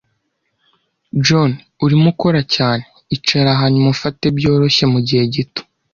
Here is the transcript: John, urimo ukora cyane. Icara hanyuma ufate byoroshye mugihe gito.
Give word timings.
John, 1.25 1.51
urimo 1.83 2.07
ukora 2.13 2.41
cyane. 2.55 2.83
Icara 3.15 3.51
hanyuma 3.61 3.87
ufate 3.95 4.25
byoroshye 4.37 4.83
mugihe 4.93 5.23
gito. 5.33 5.61